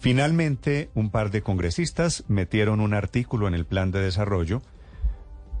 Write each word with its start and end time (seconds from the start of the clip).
Finalmente, 0.00 0.90
un 0.94 1.10
par 1.10 1.30
de 1.30 1.42
congresistas 1.42 2.24
metieron 2.28 2.80
un 2.80 2.94
artículo 2.94 3.48
en 3.48 3.54
el 3.54 3.66
plan 3.66 3.90
de 3.90 4.00
desarrollo 4.00 4.62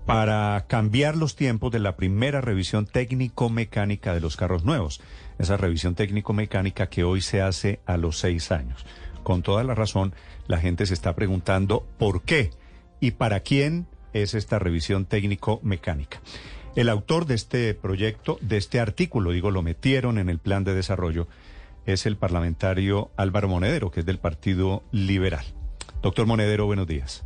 para 0.06 0.64
cambiar 0.68 1.16
los 1.16 1.36
tiempos 1.36 1.70
de 1.70 1.80
la 1.80 1.96
primera 1.96 2.40
revisión 2.40 2.86
técnico-mecánica 2.86 4.14
de 4.14 4.20
los 4.20 4.36
carros 4.36 4.64
nuevos. 4.64 5.02
Esa 5.38 5.56
revisión 5.56 5.94
técnico-mecánica 5.94 6.88
que 6.88 7.04
hoy 7.04 7.20
se 7.20 7.42
hace 7.42 7.80
a 7.84 7.96
los 7.96 8.18
seis 8.18 8.50
años. 8.52 8.86
Con 9.22 9.42
toda 9.42 9.64
la 9.64 9.74
razón, 9.74 10.14
la 10.46 10.58
gente 10.58 10.86
se 10.86 10.94
está 10.94 11.14
preguntando 11.14 11.86
por 11.98 12.22
qué 12.22 12.52
y 13.00 13.10
para 13.10 13.40
quién 13.40 13.86
es 14.12 14.34
esta 14.34 14.58
revisión 14.58 15.04
técnico-mecánica. 15.04 16.20
El 16.76 16.88
autor 16.88 17.26
de 17.26 17.34
este 17.34 17.74
proyecto, 17.74 18.38
de 18.40 18.56
este 18.56 18.80
artículo, 18.80 19.32
digo, 19.32 19.50
lo 19.50 19.62
metieron 19.62 20.16
en 20.16 20.28
el 20.30 20.38
plan 20.38 20.64
de 20.64 20.74
desarrollo, 20.74 21.26
es 21.88 22.04
el 22.04 22.18
parlamentario 22.18 23.10
Álvaro 23.16 23.48
Monedero, 23.48 23.90
que 23.90 24.00
es 24.00 24.06
del 24.06 24.18
Partido 24.18 24.82
Liberal. 24.92 25.44
Doctor 26.02 26.26
Monedero, 26.26 26.66
buenos 26.66 26.86
días. 26.86 27.24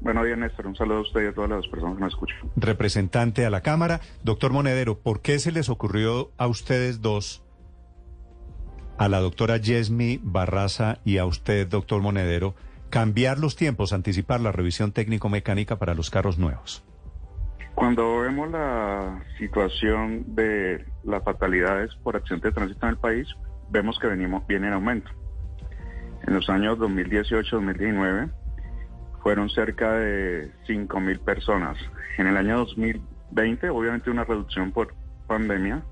Buenos 0.00 0.26
días, 0.26 0.36
Néstor. 0.36 0.66
Un 0.66 0.74
saludo 0.74 0.98
a 0.98 1.00
usted 1.02 1.22
y 1.22 1.26
a 1.28 1.32
todas 1.32 1.50
las 1.50 1.68
personas 1.68 1.94
que 1.94 2.02
me 2.02 2.08
escuchan. 2.08 2.38
Representante 2.56 3.46
a 3.46 3.50
la 3.50 3.60
Cámara. 3.60 4.00
Doctor 4.24 4.52
Monedero, 4.52 4.98
¿por 4.98 5.22
qué 5.22 5.38
se 5.38 5.52
les 5.52 5.68
ocurrió 5.68 6.32
a 6.38 6.48
ustedes 6.48 7.02
dos, 7.02 7.44
a 8.98 9.08
la 9.08 9.20
doctora 9.20 9.58
Yesmi 9.58 10.18
Barraza 10.22 10.98
y 11.04 11.18
a 11.18 11.24
usted, 11.24 11.68
doctor 11.68 12.02
Monedero, 12.02 12.56
cambiar 12.90 13.38
los 13.38 13.54
tiempos, 13.54 13.92
anticipar 13.92 14.40
la 14.40 14.50
revisión 14.50 14.90
técnico-mecánica 14.90 15.78
para 15.78 15.94
los 15.94 16.10
carros 16.10 16.36
nuevos? 16.36 16.84
Cuando 17.76 18.18
vemos 18.18 18.50
la 18.50 19.24
situación 19.38 20.34
de 20.34 20.84
las 21.04 21.22
fatalidades 21.22 21.94
por 22.02 22.16
accidente 22.16 22.48
de 22.48 22.54
tránsito 22.54 22.86
en 22.86 22.90
el 22.90 22.98
país, 22.98 23.28
vemos 23.70 23.98
que 23.98 24.06
venimos 24.06 24.46
bien 24.46 24.64
en 24.64 24.72
aumento. 24.72 25.10
En 26.26 26.34
los 26.34 26.48
años 26.48 26.78
2018-2019 26.78 28.30
fueron 29.22 29.50
cerca 29.50 29.92
de 29.94 30.50
5.000 30.66 31.18
personas. 31.20 31.78
En 32.18 32.26
el 32.26 32.36
año 32.36 32.58
2020, 32.58 33.70
obviamente 33.70 34.10
una 34.10 34.24
reducción 34.24 34.72
por 34.72 34.94
pandemia. 35.26 35.82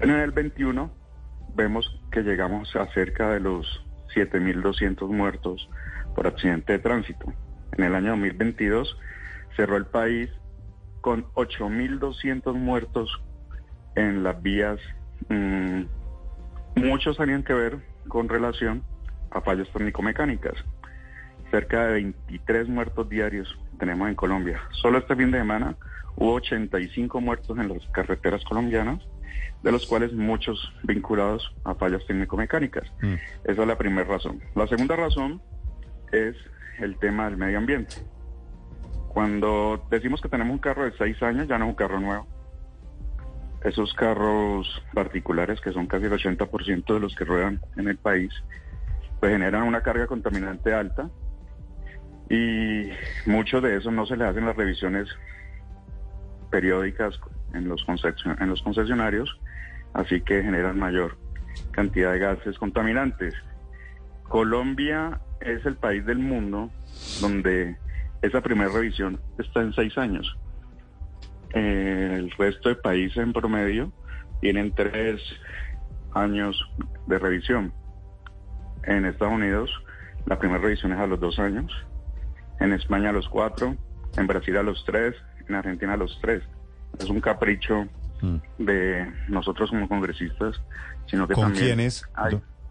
En 0.00 0.10
el 0.10 0.30
21 0.30 0.90
vemos 1.54 2.00
que 2.10 2.22
llegamos 2.22 2.74
a 2.76 2.86
cerca 2.92 3.30
de 3.30 3.40
los 3.40 3.66
7.200 4.14 5.08
muertos 5.08 5.68
por 6.14 6.26
accidente 6.26 6.74
de 6.74 6.78
tránsito. 6.78 7.32
En 7.76 7.84
el 7.84 7.94
año 7.94 8.10
2022 8.10 8.98
cerró 9.56 9.76
el 9.76 9.86
país 9.86 10.30
con 11.00 11.24
8.200 11.34 12.54
muertos 12.54 13.10
en 13.94 14.22
las 14.22 14.40
vías. 14.42 14.78
Mm, 15.28 15.82
muchos 16.76 17.16
tenían 17.16 17.42
que 17.42 17.54
ver 17.54 17.78
con 18.08 18.28
relación 18.28 18.82
a 19.30 19.40
fallas 19.40 19.68
técnico-mecánicas. 19.72 20.54
Cerca 21.50 21.86
de 21.86 21.94
23 21.94 22.68
muertos 22.68 23.08
diarios 23.08 23.58
tenemos 23.78 24.08
en 24.08 24.14
Colombia. 24.14 24.60
Solo 24.70 24.98
este 24.98 25.16
fin 25.16 25.30
de 25.30 25.38
semana 25.38 25.76
hubo 26.16 26.34
85 26.34 27.20
muertos 27.20 27.58
en 27.58 27.68
las 27.68 27.86
carreteras 27.88 28.44
colombianas, 28.44 29.00
de 29.62 29.72
los 29.72 29.86
cuales 29.86 30.12
muchos 30.12 30.72
vinculados 30.82 31.54
a 31.64 31.74
fallas 31.74 32.04
técnico-mecánicas. 32.06 32.90
Mm. 33.00 33.14
Esa 33.44 33.62
es 33.62 33.68
la 33.68 33.78
primera 33.78 34.06
razón. 34.06 34.40
La 34.54 34.66
segunda 34.66 34.96
razón 34.96 35.42
es 36.12 36.36
el 36.78 36.96
tema 36.98 37.26
del 37.26 37.36
medio 37.36 37.58
ambiente. 37.58 37.96
Cuando 39.08 39.86
decimos 39.90 40.20
que 40.20 40.28
tenemos 40.28 40.52
un 40.52 40.58
carro 40.58 40.84
de 40.84 40.92
6 40.96 41.22
años, 41.22 41.48
ya 41.48 41.58
no 41.58 41.64
es 41.64 41.70
un 41.70 41.76
carro 41.76 42.00
nuevo. 42.00 42.26
Esos 43.66 43.92
carros 43.94 44.82
particulares, 44.94 45.60
que 45.60 45.72
son 45.72 45.86
casi 45.86 46.04
el 46.06 46.12
80% 46.12 46.94
de 46.94 47.00
los 47.00 47.16
que 47.16 47.24
ruedan 47.24 47.60
en 47.76 47.88
el 47.88 47.96
país, 47.96 48.32
pues 49.18 49.32
generan 49.32 49.64
una 49.64 49.82
carga 49.82 50.06
contaminante 50.06 50.72
alta 50.72 51.10
y 52.30 52.90
mucho 53.26 53.60
de 53.60 53.76
eso 53.76 53.90
no 53.90 54.06
se 54.06 54.16
le 54.16 54.24
hacen 54.24 54.46
las 54.46 54.56
revisiones 54.56 55.08
periódicas 56.50 57.18
en 57.54 57.68
los 57.68 57.84
concesionarios, 58.62 59.40
así 59.94 60.20
que 60.20 60.42
generan 60.42 60.78
mayor 60.78 61.16
cantidad 61.72 62.12
de 62.12 62.18
gases 62.20 62.58
contaminantes. 62.58 63.34
Colombia 64.24 65.20
es 65.40 65.66
el 65.66 65.76
país 65.76 66.06
del 66.06 66.18
mundo 66.18 66.70
donde 67.20 67.76
esa 68.22 68.40
primera 68.40 68.70
revisión 68.70 69.20
está 69.38 69.60
en 69.60 69.72
seis 69.72 69.96
años. 69.98 70.36
El 71.50 72.30
resto 72.32 72.68
de 72.68 72.76
países 72.76 73.18
en 73.18 73.32
promedio 73.32 73.92
tienen 74.40 74.74
tres 74.74 75.20
años 76.12 76.56
de 77.06 77.18
revisión. 77.18 77.72
En 78.84 79.04
Estados 79.04 79.34
Unidos 79.34 79.70
la 80.26 80.38
primera 80.38 80.60
revisión 80.60 80.92
es 80.92 80.98
a 80.98 81.06
los 81.06 81.20
dos 81.20 81.38
años 81.38 81.72
en 82.60 82.72
España 82.72 83.10
a 83.10 83.12
los 83.12 83.28
cuatro, 83.28 83.76
en 84.16 84.26
Brasil 84.26 84.56
a 84.56 84.62
los 84.62 84.84
tres, 84.84 85.14
en 85.48 85.54
Argentina 85.54 85.94
a 85.94 85.96
los 85.96 86.18
tres. 86.20 86.42
Es 86.98 87.08
un 87.08 87.20
capricho 87.20 87.86
mm. 88.22 88.36
de 88.58 89.12
nosotros 89.28 89.70
como 89.70 89.88
congresistas, 89.88 90.60
sino 91.06 91.28
que 91.28 91.34
¿Con 91.34 91.44
también... 91.44 91.64
quiénes, 91.64 92.08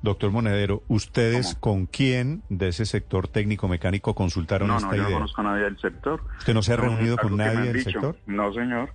doctor 0.06 0.32
Monedero, 0.32 0.84
ustedes 0.88 1.56
con 1.56 1.86
quién 1.86 2.44
de 2.50 2.70
ese 2.70 2.86
sector 2.86 3.28
técnico-mecánico 3.28 4.16
consultaron 4.16 4.72
esta 4.72 4.96
idea? 4.96 5.04
No, 5.04 5.04
yo 5.04 5.10
no 5.10 5.16
conozco 5.16 5.42
a 5.42 5.44
nadie 5.44 5.64
del 5.64 5.78
sector. 5.78 6.22
¿Usted 6.40 6.54
no 6.54 6.62
se 6.62 6.74
ha 6.74 6.78
reunido 6.78 7.18
con 7.18 7.36
nadie 7.36 7.74
del 7.74 7.84
sector? 7.84 8.18
No, 8.26 8.54
señor. 8.54 8.94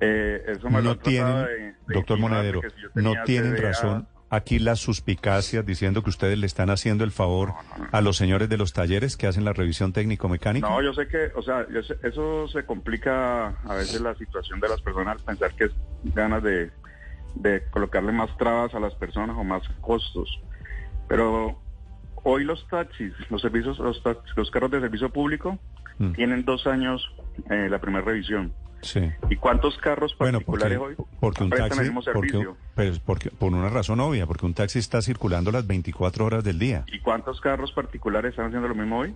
Eh, 0.00 0.42
eso 0.48 0.68
me 0.68 0.82
no 0.82 0.96
tienen, 0.96 1.76
doctor 1.86 2.18
Monedero, 2.18 2.60
no 2.94 3.12
tienen 3.24 3.56
razón 3.56 4.08
aquí 4.32 4.58
las 4.58 4.80
suspicacias 4.80 5.64
diciendo 5.64 6.02
que 6.02 6.08
ustedes 6.08 6.38
le 6.38 6.46
están 6.46 6.70
haciendo 6.70 7.04
el 7.04 7.12
favor 7.12 7.52
a 7.92 8.00
los 8.00 8.16
señores 8.16 8.48
de 8.48 8.56
los 8.56 8.72
talleres 8.72 9.18
que 9.18 9.26
hacen 9.26 9.44
la 9.44 9.52
revisión 9.52 9.92
técnico-mecánica? 9.92 10.68
No, 10.68 10.82
yo 10.82 10.94
sé 10.94 11.06
que, 11.06 11.30
o 11.36 11.42
sea, 11.42 11.66
eso 12.02 12.48
se 12.48 12.64
complica 12.64 13.48
a 13.48 13.74
veces 13.74 14.00
la 14.00 14.14
situación 14.14 14.58
de 14.58 14.70
las 14.70 14.80
personas 14.80 15.18
al 15.18 15.24
pensar 15.24 15.52
que 15.54 15.64
es 15.64 15.72
ganas 16.14 16.42
de, 16.42 16.70
colocarle 17.70 18.12
más 18.12 18.36
trabas 18.36 18.74
a 18.74 18.80
las 18.80 18.94
personas 18.94 19.36
o 19.36 19.44
más 19.44 19.66
costos. 19.80 20.40
Pero 21.08 21.58
hoy 22.22 22.44
los 22.44 22.66
taxis, 22.68 23.12
los 23.30 23.42
servicios, 23.42 23.78
los, 23.78 24.02
los 24.36 24.50
carros 24.50 24.70
de 24.70 24.80
servicio 24.80 25.10
público 25.10 25.58
mm. 25.98 26.12
tienen 26.12 26.44
dos 26.44 26.66
años 26.66 27.02
eh, 27.50 27.68
la 27.70 27.80
primera 27.80 28.04
revisión. 28.04 28.52
¿Y 29.30 29.36
cuántos 29.36 29.76
carros 29.78 30.14
particulares 30.14 30.78
hoy 30.78 30.96
porque 31.20 31.44
un 31.44 31.50
taxi, 31.50 31.90
pues, 32.74 32.98
porque, 32.98 33.30
por 33.30 33.52
una 33.52 33.68
razón 33.68 34.00
obvia, 34.00 34.26
porque 34.26 34.44
un 34.44 34.54
taxi 34.54 34.80
está 34.80 35.00
circulando 35.02 35.52
las 35.52 35.66
24 35.66 36.24
horas 36.24 36.42
del 36.42 36.58
día. 36.58 36.84
¿Y 36.88 36.98
cuántos 36.98 37.40
carros 37.40 37.72
particulares 37.72 38.30
están 38.30 38.46
haciendo 38.46 38.66
lo 38.68 38.74
mismo 38.74 38.98
hoy? 38.98 39.14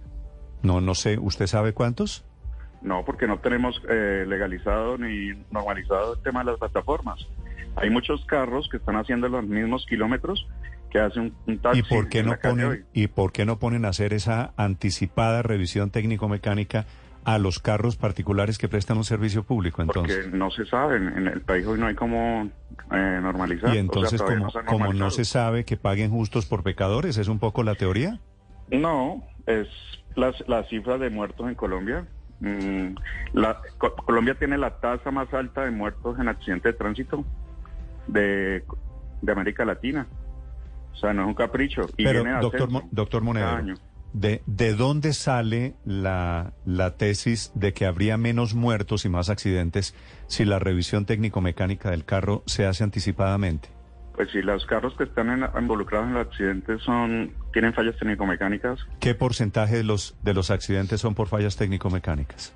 No, 0.62 0.80
no 0.80 0.94
sé. 0.94 1.18
¿Usted 1.18 1.48
sabe 1.48 1.72
cuántos? 1.72 2.24
No, 2.80 3.04
porque 3.04 3.26
no 3.26 3.40
tenemos 3.40 3.82
eh, 3.88 4.24
legalizado 4.28 4.98
ni 4.98 5.32
normalizado 5.50 6.14
el 6.14 6.22
tema 6.22 6.44
de 6.44 6.52
las 6.52 6.60
plataformas. 6.60 7.26
Hay 7.76 7.90
muchos 7.90 8.24
carros 8.26 8.68
que 8.70 8.78
están 8.78 8.96
haciendo 8.96 9.28
los 9.28 9.44
mismos 9.44 9.86
kilómetros 9.86 10.46
que 10.90 10.98
hace 10.98 11.20
un, 11.20 11.58
taxi. 11.60 11.80
¿Y 11.80 11.82
por 11.82 12.08
qué 12.08 12.22
no 12.22 12.36
ponen 12.42 12.86
y 12.92 13.06
por 13.08 13.32
qué 13.32 13.44
no 13.44 13.58
ponen 13.58 13.84
a 13.84 13.88
hacer 13.88 14.12
esa 14.12 14.52
anticipada 14.56 15.42
revisión 15.42 15.90
técnico-mecánica? 15.90 16.86
a 17.26 17.38
los 17.38 17.58
carros 17.58 17.96
particulares 17.96 18.56
que 18.56 18.68
prestan 18.68 18.98
un 18.98 19.04
servicio 19.04 19.42
público, 19.42 19.82
entonces. 19.82 20.16
Porque 20.16 20.38
no 20.38 20.48
se 20.52 20.64
sabe, 20.64 20.96
en 20.98 21.26
el 21.26 21.40
país 21.40 21.66
hoy 21.66 21.76
no 21.76 21.88
hay 21.88 21.96
como 21.96 22.48
eh, 22.92 23.18
normalizar. 23.20 23.74
Y 23.74 23.78
entonces, 23.78 24.22
como, 24.64 24.92
no, 24.92 25.10
se 25.10 25.24
sabe 25.24 25.64
que 25.64 25.76
paguen 25.76 26.12
justos 26.12 26.46
por 26.46 26.62
pecadores, 26.62 27.18
¿es 27.18 27.26
un 27.26 27.40
poco 27.40 27.64
la 27.64 27.74
teoría? 27.74 28.20
No, 28.70 29.24
es 29.46 29.66
la, 30.14 30.32
la 30.46 30.62
cifra 30.68 30.98
de 30.98 31.10
muertos 31.10 31.48
en 31.48 31.56
Colombia. 31.56 32.06
Mm, 32.38 32.94
la, 33.32 33.60
Colombia 33.78 34.36
tiene 34.36 34.56
la 34.56 34.78
tasa 34.78 35.10
más 35.10 35.34
alta 35.34 35.64
de 35.64 35.72
muertos 35.72 36.20
en 36.20 36.28
accidentes 36.28 36.74
de 36.74 36.78
tránsito 36.78 37.24
de, 38.06 38.64
de 39.22 39.32
América 39.32 39.64
Latina. 39.64 40.06
O 40.92 40.96
sea, 40.96 41.12
no 41.12 41.22
es 41.22 41.28
un 41.28 41.34
capricho. 41.34 41.82
Y 41.96 42.04
Pero, 42.04 42.24
doctor, 42.40 42.68
doctor 42.90 43.22
Monedero, 43.22 43.76
¿De, 44.12 44.42
¿De 44.46 44.74
dónde 44.74 45.12
sale 45.12 45.74
la, 45.84 46.54
la 46.64 46.96
tesis 46.96 47.52
de 47.54 47.74
que 47.74 47.84
habría 47.84 48.16
menos 48.16 48.54
muertos 48.54 49.04
y 49.04 49.10
más 49.10 49.28
accidentes 49.28 49.94
si 50.26 50.46
la 50.46 50.58
revisión 50.58 51.04
técnico-mecánica 51.04 51.90
del 51.90 52.06
carro 52.06 52.42
se 52.46 52.64
hace 52.64 52.82
anticipadamente? 52.82 53.68
Pues 54.14 54.30
si 54.30 54.40
los 54.40 54.64
carros 54.64 54.94
que 54.96 55.04
están 55.04 55.46
involucrados 55.60 56.06
en 56.06 56.14
los 56.14 56.26
accidentes 56.26 56.80
son 56.82 57.34
tienen 57.52 57.74
fallas 57.74 57.94
técnico-mecánicas. 57.98 58.80
¿Qué 59.00 59.14
porcentaje 59.14 59.76
de 59.76 59.84
los, 59.84 60.16
de 60.22 60.32
los 60.32 60.50
accidentes 60.50 61.02
son 61.02 61.14
por 61.14 61.28
fallas 61.28 61.56
técnico-mecánicas? 61.58 62.54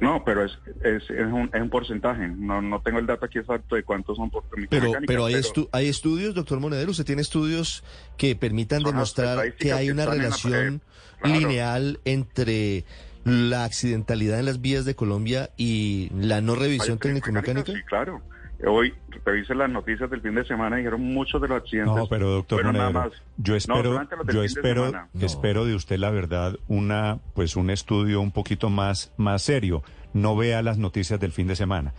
No, 0.00 0.24
pero 0.24 0.44
es, 0.44 0.58
es, 0.82 1.08
es, 1.10 1.26
un, 1.26 1.50
es 1.52 1.60
un 1.60 1.70
porcentaje. 1.70 2.28
No, 2.28 2.60
no 2.60 2.80
tengo 2.80 2.98
el 2.98 3.06
dato 3.06 3.26
aquí 3.26 3.38
exacto 3.38 3.76
de 3.76 3.84
cuántos 3.84 4.16
son 4.16 4.30
por 4.30 4.44
Pero, 4.68 4.92
pero 5.06 5.26
hay, 5.26 5.36
hay 5.72 5.88
estudios, 5.88 6.34
doctor 6.34 6.60
Monedero, 6.60 6.90
¿usted 6.90 7.04
tiene 7.04 7.22
estudios 7.22 7.84
que 8.16 8.34
permitan 8.36 8.82
demostrar 8.82 9.54
que 9.54 9.72
hay 9.72 9.90
una 9.90 10.06
relación 10.06 10.82
lineal 11.22 12.00
entre 12.04 12.84
la 13.24 13.64
accidentalidad 13.64 14.38
en 14.38 14.46
las 14.46 14.60
vías 14.60 14.84
de 14.84 14.94
Colombia 14.94 15.50
y 15.56 16.10
la 16.14 16.40
no 16.40 16.54
revisión 16.54 16.98
técnico-mecánica? 16.98 17.72
Sí, 17.72 17.82
claro. 17.86 18.20
Hoy 18.66 18.94
revise 19.24 19.54
las 19.54 19.68
noticias 19.68 20.08
del 20.10 20.20
fin 20.20 20.34
de 20.34 20.44
semana 20.44 20.76
y 20.76 20.78
dijeron 20.80 21.02
muchos 21.02 21.40
de 21.42 21.48
los 21.48 21.62
accidentes. 21.62 21.94
No, 21.94 22.06
pero 22.06 22.30
doctor 22.30 22.64
Monedero, 22.64 23.10
yo 23.36 23.56
espero, 23.56 24.00
yo 24.32 24.42
espero, 24.44 24.92
espero 25.20 25.64
de 25.64 25.74
usted 25.74 25.98
la 25.98 26.10
verdad 26.10 26.56
una, 26.68 27.18
pues 27.34 27.56
un 27.56 27.70
estudio 27.70 28.20
un 28.20 28.32
poquito 28.32 28.70
más, 28.70 29.12
más 29.16 29.42
serio. 29.42 29.82
No 30.12 30.36
vea 30.36 30.62
las 30.62 30.78
noticias 30.78 31.18
del 31.18 31.32
fin 31.32 31.48
de 31.48 31.56
semana. 31.56 31.92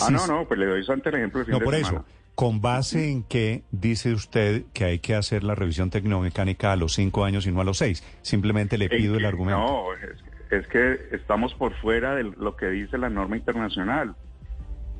Ah, 0.00 0.10
no, 0.10 0.26
no, 0.26 0.46
pues 0.46 0.58
le 0.58 0.66
doy 0.66 0.84
ante 0.88 1.08
el 1.10 1.14
ejemplo 1.14 1.38
del 1.38 1.46
fin 1.46 1.58
no, 1.58 1.60
por 1.60 1.74
eso. 1.74 2.04
¿Con 2.34 2.60
base 2.60 3.12
en 3.12 3.22
qué 3.22 3.62
dice 3.70 4.12
usted 4.12 4.64
que 4.72 4.84
hay 4.84 4.98
que 4.98 5.14
hacer 5.14 5.44
la 5.44 5.54
revisión 5.54 5.90
tecnomecánica 5.90 6.72
a 6.72 6.76
los 6.76 6.94
cinco 6.94 7.24
años 7.24 7.46
y 7.46 7.52
no 7.52 7.60
a 7.60 7.64
los 7.64 7.78
seis? 7.78 8.02
Simplemente 8.22 8.76
le 8.76 8.88
pido 8.88 9.16
el 9.16 9.24
argumento. 9.24 9.60
No, 9.60 9.84
es 10.50 10.66
que 10.66 10.98
estamos 11.12 11.54
por 11.54 11.74
fuera 11.80 12.16
de 12.16 12.24
lo 12.24 12.56
que 12.56 12.66
dice 12.66 12.98
la 12.98 13.08
norma 13.08 13.36
internacional. 13.36 14.16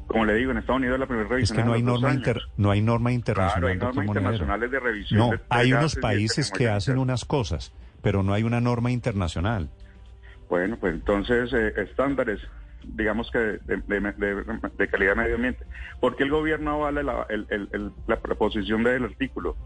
Como 0.06 0.24
le 0.24 0.34
digo, 0.34 0.50
en 0.50 0.58
Estados 0.58 0.80
Unidos 0.80 0.98
la 0.98 1.06
primera 1.06 1.28
revisión. 1.28 1.58
Es 1.58 1.62
que 1.62 1.66
no 1.66 1.74
hay, 1.74 1.82
norma 1.82 2.14
no 2.56 2.70
hay 2.70 2.82
norma 2.82 3.12
internacional. 3.12 3.60
Claro, 3.60 3.68
hay 3.68 3.78
normas 3.78 4.06
internacionales 4.06 4.70
de 4.70 4.80
revisión. 4.80 5.18
No, 5.18 5.30
hay 5.48 5.72
unos 5.72 5.96
países 5.96 6.50
que 6.50 6.68
hacen 6.68 6.98
unas 6.98 7.24
cosas, 7.24 7.72
pero 8.02 8.22
no 8.22 8.32
hay 8.34 8.42
una 8.42 8.60
norma 8.60 8.90
internacional. 8.90 9.70
Bueno, 10.48 10.76
pues 10.78 10.94
entonces 10.94 11.52
eh, 11.52 11.72
estándares, 11.76 12.40
digamos 12.84 13.30
que 13.30 13.38
de, 13.38 14.88
calidad 14.90 15.12
de 15.12 15.22
medio 15.22 15.34
ambiente. 15.36 15.64
¿Por 16.00 16.16
qué 16.16 16.24
el 16.24 16.30
gobierno 16.30 16.72
avala 16.72 17.02
la, 17.02 17.26
la 18.06 18.20
proposición 18.20 18.84
del 18.84 19.04
artículo? 19.04 19.56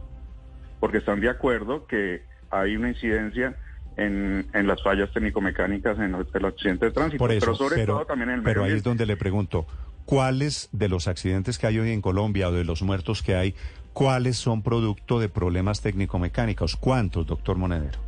Porque 0.79 0.99
están 0.99 1.20
de 1.20 1.29
acuerdo 1.29 1.87
que 1.87 2.23
hay 2.50 2.76
una 2.76 2.90
incidencia 2.90 3.56
en, 3.99 4.67
las 4.67 4.82
fallas 4.82 5.12
técnico-mecánicas 5.12 5.99
en 5.99 6.12
los, 6.12 6.26
accidentes 6.35 6.88
de 6.88 6.90
tránsito, 6.93 7.26
pero 7.26 7.55
sobre 7.55 7.85
todo 7.85 8.06
también 8.06 8.31
en 8.31 8.37
el 8.37 8.43
Pero 8.43 8.64
ahí 8.64 8.73
es 8.73 8.82
donde 8.82 9.06
le 9.06 9.17
pregunto, 9.17 9.67
¿cuáles 10.09 10.71
de 10.73 10.89
los 10.89 11.07
accidentes 11.07 11.59
que 11.59 11.67
hay 11.67 11.79
hoy 11.79 11.91
en 11.93 12.01
Colombia 12.01 12.49
o 12.49 12.53
de 12.53 12.65
los 12.65 12.81
muertos 12.81 13.23
que 13.23 13.35
hay, 13.35 13.55
cuáles 13.93 14.39
son 14.39 14.63
producto 14.63 15.21
de 15.21 15.29
problemas 15.29 15.83
técnico-mecánicos? 15.83 16.77
¿Cuántos, 16.77 17.27
doctor 17.27 17.59
Monedero? 17.59 17.99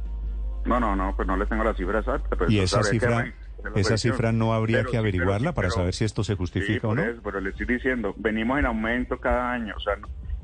No, 0.65 0.81
no, 0.81 0.97
no, 0.97 1.15
pues 1.15 1.29
no 1.29 1.37
le 1.37 1.45
tengo 1.45 1.63
la 1.63 1.75
cifra 1.75 1.99
exacta. 1.99 2.39
¿Y 2.49 2.61
esa 2.61 2.83
cifra, 2.85 3.35
esa 3.75 3.99
cifra 3.99 4.33
no 4.33 4.55
habría 4.55 4.83
que 4.85 4.97
averiguarla 4.97 5.53
para 5.53 5.69
saber 5.69 5.93
si 5.93 6.07
esto 6.07 6.25
se 6.25 6.37
justifica 6.37 6.89
o 6.89 6.95
no? 6.95 7.03
pero 7.23 7.39
le 7.39 7.51
estoy 7.51 7.67
diciendo, 7.67 8.15
venimos 8.17 8.59
en 8.59 8.65
aumento 8.65 9.19
cada 9.21 9.53
año, 9.53 9.75
o 9.77 9.81
sea, 9.81 9.99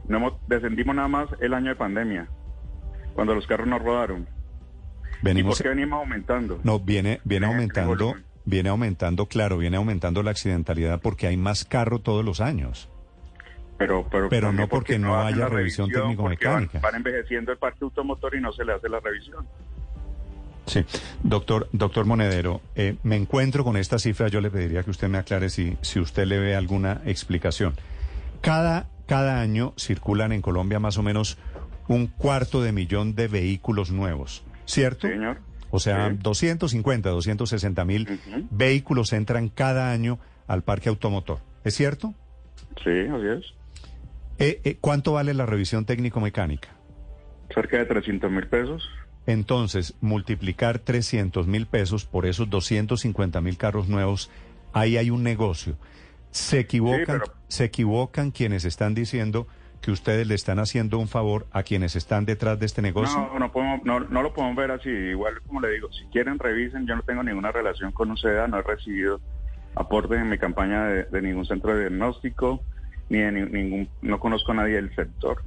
no, 0.08 0.38
descendimos 0.48 0.94
nada 0.94 1.08
más 1.08 1.30
el 1.40 1.54
año 1.54 1.70
de 1.70 1.76
pandemia, 1.76 2.28
cuando 3.14 3.34
los 3.34 3.46
carros 3.46 3.66
no 3.66 3.78
rodaron. 3.78 4.28
Venimos, 5.22 5.58
¿Y 5.58 5.62
por 5.62 5.70
qué 5.70 5.74
venimos 5.74 6.00
aumentando? 6.00 6.60
No, 6.64 6.80
viene, 6.80 7.22
viene 7.24 7.46
aumentando, 7.46 8.14
viene 8.46 8.70
aumentando, 8.70 9.26
claro, 9.26 9.58
viene 9.58 9.76
aumentando 9.76 10.22
la 10.22 10.30
accidentalidad 10.30 11.00
porque 11.00 11.26
hay 11.26 11.36
más 11.36 11.64
carro 11.64 11.98
todos 11.98 12.24
los 12.24 12.40
años. 12.40 12.88
Pero, 13.76 14.06
pero, 14.10 14.30
pero 14.30 14.52
no 14.52 14.68
porque, 14.68 14.98
no 14.98 15.20
haya 15.20 15.48
revisión, 15.48 15.90
técnico-mecánica. 15.90 16.80
Van, 16.80 16.94
envejeciendo 16.94 17.52
el 17.52 17.58
parque 17.58 17.80
automotor 17.82 18.34
y 18.34 18.40
no 18.40 18.50
se 18.52 18.64
le 18.64 18.72
hace 18.72 18.88
la 18.88 19.00
revisión. 19.00 19.46
Sí, 20.64 20.84
doctor, 21.22 21.68
doctor 21.72 22.06
Monedero, 22.06 22.62
eh, 22.74 22.96
me 23.02 23.16
encuentro 23.16 23.64
con 23.64 23.76
esta 23.76 23.98
cifra, 23.98 24.28
yo 24.28 24.40
le 24.40 24.50
pediría 24.50 24.82
que 24.82 24.90
usted 24.90 25.08
me 25.08 25.18
aclare 25.18 25.50
si, 25.50 25.76
si 25.82 26.00
usted 26.00 26.24
le 26.24 26.38
ve 26.38 26.56
alguna 26.56 27.02
explicación. 27.04 27.74
Cada, 28.40 28.88
cada 29.06 29.40
año 29.40 29.74
circulan 29.76 30.32
en 30.32 30.40
Colombia 30.40 30.80
más 30.80 30.96
o 30.96 31.02
menos 31.02 31.36
un 31.86 32.06
cuarto 32.06 32.62
de 32.62 32.72
millón 32.72 33.14
de 33.14 33.28
vehículos 33.28 33.90
nuevos. 33.92 34.42
¿cierto? 34.66 35.08
señor. 35.08 35.38
O 35.70 35.80
sea, 35.80 36.10
250, 36.10 37.10
260 37.10 37.84
mil 37.84 38.20
vehículos 38.50 39.12
entran 39.12 39.48
cada 39.48 39.90
año 39.90 40.18
al 40.46 40.62
parque 40.62 40.88
automotor. 40.88 41.40
¿Es 41.64 41.74
cierto? 41.74 42.14
Sí, 42.82 42.90
así 42.90 43.26
es. 43.26 43.54
Eh, 44.38 44.60
eh, 44.64 44.76
¿Cuánto 44.80 45.12
vale 45.12 45.34
la 45.34 45.46
revisión 45.46 45.84
técnico-mecánica? 45.84 46.68
Cerca 47.52 47.78
de 47.78 47.86
300 47.86 48.30
mil 48.30 48.46
pesos. 48.48 48.88
Entonces, 49.26 49.94
multiplicar 50.00 50.78
300 50.78 51.46
mil 51.46 51.66
pesos 51.66 52.04
por 52.04 52.26
esos 52.26 52.48
250 52.48 53.40
mil 53.40 53.56
carros 53.56 53.88
nuevos, 53.88 54.30
ahí 54.72 54.96
hay 54.96 55.10
un 55.10 55.22
negocio. 55.22 55.76
Se 56.30 56.60
equivocan, 56.60 57.22
se 57.48 57.64
equivocan 57.64 58.30
quienes 58.30 58.64
están 58.64 58.94
diciendo 58.94 59.48
que 59.86 59.92
ustedes 59.92 60.26
le 60.26 60.34
están 60.34 60.58
haciendo 60.58 60.98
un 60.98 61.06
favor 61.06 61.46
a 61.52 61.62
quienes 61.62 61.94
están 61.94 62.26
detrás 62.26 62.58
de 62.58 62.66
este 62.66 62.82
negocio? 62.82 63.16
No, 63.32 63.38
no, 63.38 63.52
podemos, 63.52 63.84
no, 63.84 64.00
no, 64.00 64.20
lo 64.20 64.34
podemos 64.34 64.56
ver 64.56 64.72
así. 64.72 64.88
Igual, 64.88 65.40
como 65.46 65.60
le 65.60 65.70
digo, 65.70 65.92
si 65.92 66.04
quieren, 66.06 66.40
revisen. 66.40 66.88
Yo 66.88 66.96
no 66.96 67.02
tengo 67.02 67.22
ninguna 67.22 67.52
relación 67.52 67.92
con 67.92 68.10
UCEDA, 68.10 68.48
no 68.48 68.58
he 68.58 68.62
recibido 68.62 69.20
aportes 69.76 70.18
en 70.18 70.28
mi 70.28 70.38
campaña 70.38 70.86
de, 70.86 71.22
ningún 71.22 71.46
centro 71.46 71.72
de 71.72 71.82
diagnóstico, 71.82 72.60
ni 73.10 73.18
de 73.18 73.30
ningún, 73.30 73.88
no 74.02 74.18
conozco 74.18 74.50
a 74.50 74.56
nadie 74.56 74.74
del 74.74 74.92
sector. 74.92 75.44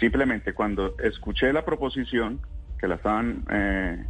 Simplemente 0.00 0.52
cuando 0.52 0.96
escuché 0.98 1.52
la 1.52 1.64
proposición, 1.64 2.40
que 2.76 2.88
la 2.88 2.96
estaban, 2.96 3.44
eh, 3.52 4.04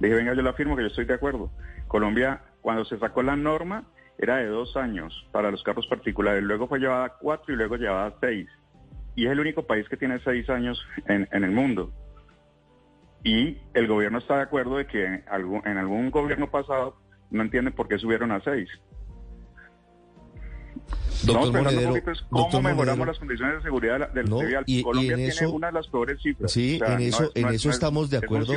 dije, 0.00 0.14
venga, 0.14 0.32
yo 0.32 0.40
la 0.40 0.50
afirmo 0.50 0.76
que 0.76 0.82
yo 0.82 0.88
estoy 0.88 1.04
de 1.04 1.12
acuerdo. 1.12 1.50
Colombia, 1.88 2.40
cuando 2.62 2.86
se 2.86 2.98
sacó 2.98 3.22
la 3.22 3.36
norma, 3.36 3.84
era 4.16 4.36
de 4.36 4.46
dos 4.46 4.78
años 4.78 5.28
para 5.30 5.50
los 5.50 5.62
carros 5.62 5.86
particulares, 5.88 6.42
luego 6.42 6.68
fue 6.68 6.78
llevada 6.78 7.04
a 7.04 7.12
cuatro 7.18 7.52
y 7.52 7.58
luego 7.58 7.76
llevada 7.76 8.06
a 8.06 8.14
seis 8.18 8.48
y 9.16 9.26
es 9.26 9.32
el 9.32 9.40
único 9.40 9.66
país 9.66 9.88
que 9.88 9.96
tiene 9.96 10.18
seis 10.24 10.48
años 10.50 10.80
en, 11.06 11.28
el 11.32 11.50
mundo. 11.50 11.92
Y 13.22 13.58
el 13.72 13.86
gobierno 13.86 14.18
está 14.18 14.36
de 14.36 14.42
acuerdo 14.42 14.76
de 14.76 14.86
que 14.86 15.04
en 15.04 15.24
algún, 15.30 15.66
en 15.66 15.78
algún 15.78 16.10
gobierno 16.10 16.50
pasado 16.50 16.96
no 17.30 17.42
entienden 17.42 17.72
por 17.72 17.88
qué 17.88 17.98
subieron 17.98 18.32
a 18.32 18.40
seis. 18.42 18.68
Doctor 21.24 21.52
Monedero, 21.52 21.94
¿cómo 22.28 22.62
mejoramos 22.62 23.06
las 23.06 23.18
condiciones 23.18 23.56
de 23.56 23.62
seguridad 23.62 24.12
del 24.12 24.28
no, 24.28 24.40
y, 24.66 24.82
Colombia 24.82 25.16
tiene 25.16 25.46
una 25.46 25.68
de 25.68 25.72
las 25.72 25.88
peores 25.88 26.20
cifras. 26.20 26.52
Sí, 26.52 26.80
en 26.86 27.00
eso, 27.00 27.30
en 27.34 27.48
eso 27.48 27.70
estamos 27.70 28.10
de 28.10 28.18
acuerdo. 28.18 28.52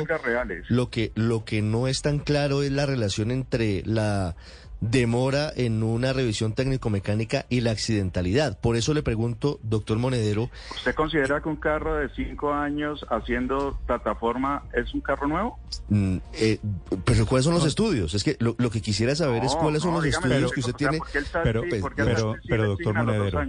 Lo 0.68 0.90
que, 0.90 1.12
lo 1.14 1.44
que 1.44 1.62
no 1.62 1.88
es 1.88 2.02
tan 2.02 2.18
claro 2.18 2.62
es 2.62 2.72
la 2.72 2.84
relación 2.84 3.30
entre 3.30 3.82
la 3.86 4.36
demora 4.80 5.52
en 5.54 5.82
una 5.82 6.12
revisión 6.12 6.52
técnico-mecánica 6.52 7.46
y 7.48 7.60
la 7.60 7.72
accidentalidad. 7.72 8.58
Por 8.60 8.76
eso 8.76 8.94
le 8.94 9.02
pregunto, 9.02 9.58
doctor 9.62 9.98
Monedero. 9.98 10.50
¿Usted 10.74 10.94
considera 10.94 11.40
que 11.40 11.48
un 11.48 11.56
carro 11.56 11.96
de 11.96 12.08
cinco 12.10 12.52
años 12.52 13.04
haciendo 13.10 13.78
plataforma 13.86 14.62
es 14.72 14.92
un 14.94 15.00
carro 15.00 15.26
nuevo? 15.26 15.58
Mm, 15.88 16.18
eh, 16.34 16.58
pero 17.04 17.26
¿cuáles 17.26 17.44
son 17.44 17.54
los 17.54 17.66
estudios? 17.66 18.14
Es 18.14 18.24
que 18.24 18.36
lo, 18.40 18.54
que 18.70 18.80
quisiera 18.80 19.14
saber 19.14 19.44
es 19.44 19.54
cuáles 19.54 19.82
son 19.82 19.94
los 19.94 20.04
estudios 20.04 20.52
que 20.52 20.60
usted 20.60 20.74
tiene. 20.74 21.00
pero, 21.42 21.62
pero, 21.96 22.36
pero, 22.46 22.66
doctor 22.68 22.94
Monedero, 22.94 23.42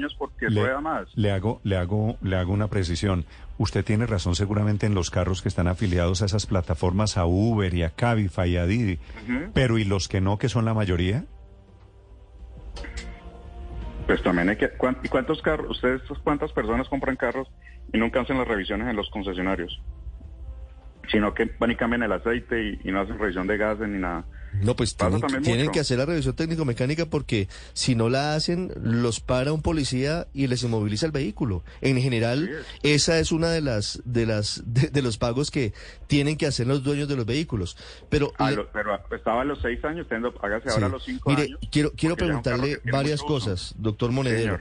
le, 1.15 1.31
hago, 1.31 1.61
le, 1.63 1.77
hago, 1.77 2.17
le 2.21 2.35
hago 2.35 2.53
una 2.53 2.67
precisión. 2.67 3.25
Usted 3.59 3.83
tiene 3.83 4.05
razón 4.05 4.35
seguramente 4.35 4.85
en 4.85 4.95
los 4.95 5.11
carros 5.11 5.41
que 5.41 5.49
están 5.49 5.67
afiliados 5.67 6.21
a 6.21 6.25
esas 6.25 6.45
plataformas, 6.45 7.17
a 7.17 7.25
Uber 7.25 7.73
y 7.73 7.83
a 7.83 7.89
Cabify 7.89 8.51
y 8.51 8.55
a 8.55 8.65
Didi. 8.65 8.99
Pero 9.53 9.77
¿y 9.77 9.83
los 9.83 10.07
que 10.07 10.21
no, 10.21 10.37
que 10.37 10.47
son 10.47 10.63
la 10.63 10.73
mayoría? 10.73 11.25
Pues 14.07 14.23
también 14.23 14.47
hay 14.47 14.55
que... 14.55 14.71
¿Y 15.03 15.09
cuántos 15.09 15.41
carros, 15.41 15.71
ustedes 15.71 16.01
cuántas 16.23 16.53
personas 16.53 16.87
compran 16.87 17.17
carros 17.17 17.49
y 17.91 17.97
nunca 17.97 18.21
hacen 18.21 18.37
las 18.37 18.47
revisiones 18.47 18.87
en 18.87 18.95
los 18.95 19.09
concesionarios? 19.09 19.81
Sino 21.11 21.33
que 21.33 21.49
van 21.59 21.71
y 21.71 21.75
cambian 21.75 22.03
el 22.03 22.11
aceite 22.11 22.79
y 22.83 22.91
no 22.91 23.01
hacen 23.01 23.17
revisión 23.17 23.47
de 23.47 23.57
gases 23.57 23.87
ni 23.87 23.99
nada. 23.99 24.25
No, 24.53 24.75
pues 24.75 24.95
tienen, 25.43 25.69
que 25.69 25.79
hacer 25.79 25.99
la 25.99 26.05
revisión 26.05 26.35
técnico-mecánica 26.35 27.05
porque 27.05 27.47
si 27.73 27.95
no 27.95 28.09
la 28.09 28.35
hacen, 28.35 28.71
los 28.81 29.19
para 29.19 29.53
un 29.53 29.61
policía 29.61 30.27
y 30.33 30.47
les 30.47 30.63
inmoviliza 30.63 31.05
el 31.05 31.11
vehículo. 31.11 31.63
En 31.81 31.97
general, 32.01 32.49
esa 32.83 33.19
es 33.19 33.31
una 33.31 33.49
de 33.49 33.61
las 33.61 34.01
de 34.05 34.25
las 34.25 34.63
de, 34.65 35.01
los 35.01 35.17
pagos 35.17 35.51
que 35.51 35.73
tienen 36.07 36.35
que 36.35 36.45
hacer 36.45 36.67
los 36.67 36.83
dueños 36.83 37.07
de 37.07 37.15
los 37.15 37.25
vehículos. 37.25 37.77
Pero, 38.09 38.33
ah, 38.39 38.51
pero 38.73 38.99
estaba 39.15 39.41
a 39.41 39.45
los 39.45 39.61
seis 39.61 39.83
años, 39.85 40.07
hágase 40.41 40.69
ahora 40.69 40.87
a 40.87 40.89
los 40.89 41.03
cinco 41.03 41.29
Mire, 41.29 41.49
quiero 41.71 41.91
quiero 41.91 42.15
preguntarle 42.15 42.79
varias 42.91 43.21
cosas, 43.21 43.75
doctor 43.77 44.11
Monedero. 44.11 44.59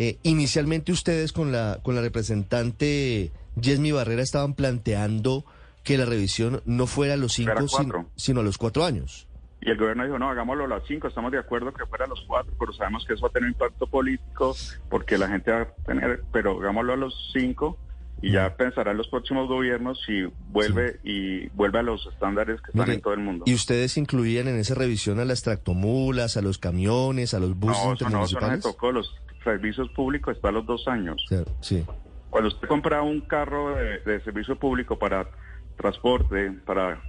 Eh, 0.00 0.18
inicialmente 0.22 0.92
ustedes 0.92 1.32
con 1.32 1.50
la 1.50 1.80
con 1.82 1.94
la 1.94 2.00
representante 2.00 3.32
Yesmi 3.60 3.90
Barrera 3.90 4.22
estaban 4.22 4.54
planteando 4.54 5.44
que 5.88 5.96
la 5.96 6.04
revisión 6.04 6.60
no 6.66 6.86
fuera 6.86 7.14
a 7.14 7.16
los 7.16 7.32
cinco, 7.32 7.66
sino 8.14 8.40
a 8.40 8.42
los 8.42 8.58
cuatro 8.58 8.84
años. 8.84 9.26
Y 9.62 9.70
el 9.70 9.78
gobierno 9.78 10.04
dijo, 10.04 10.18
no, 10.18 10.28
hagámoslo 10.28 10.66
a 10.66 10.68
las 10.68 10.82
cinco, 10.86 11.08
estamos 11.08 11.32
de 11.32 11.38
acuerdo 11.38 11.72
que 11.72 11.86
fuera 11.86 12.04
a 12.04 12.08
los 12.08 12.20
cuatro, 12.28 12.52
pero 12.60 12.74
sabemos 12.74 13.06
que 13.06 13.14
eso 13.14 13.22
va 13.22 13.28
a 13.28 13.32
tener 13.32 13.48
impacto 13.48 13.86
político 13.86 14.54
porque 14.90 15.16
la 15.16 15.28
gente 15.28 15.50
va 15.50 15.62
a 15.62 15.66
tener, 15.86 16.24
pero 16.30 16.60
hagámoslo 16.60 16.92
a 16.92 16.96
los 16.96 17.30
cinco 17.32 17.78
y 18.20 18.32
ya 18.32 18.54
pensarán 18.54 18.98
los 18.98 19.08
próximos 19.08 19.48
gobiernos 19.48 19.98
si 20.04 20.24
vuelve 20.50 21.00
y 21.04 21.48
vuelve 21.54 21.78
a 21.78 21.82
los 21.82 22.06
estándares 22.12 22.60
que 22.60 22.70
están 22.70 22.90
en 22.90 23.00
todo 23.00 23.14
el 23.14 23.20
mundo. 23.20 23.44
¿Y 23.46 23.54
ustedes 23.54 23.96
incluían 23.96 24.46
en 24.46 24.58
esa 24.58 24.74
revisión 24.74 25.20
a 25.20 25.24
las 25.24 25.42
tractomulas, 25.42 26.36
a 26.36 26.42
los 26.42 26.58
camiones, 26.58 27.32
a 27.32 27.40
los 27.40 27.58
buses 27.58 27.82
no, 27.82 27.92
internacionales? 27.92 28.50
No, 28.50 28.58
eso 28.58 28.68
no 28.68 28.72
tocó. 28.74 28.92
Los 28.92 29.14
servicios 29.42 29.88
públicos 29.92 30.36
está 30.36 30.50
a 30.50 30.52
los 30.52 30.66
dos 30.66 30.86
años. 30.86 31.24
Sí. 31.62 31.82
Cuando 32.28 32.48
usted 32.48 32.68
compra 32.68 33.00
un 33.00 33.22
carro 33.22 33.74
de, 33.74 34.20
servicio 34.20 34.58
público 34.58 34.98
para 34.98 35.30
transporte, 35.78 36.52
para 36.66 37.00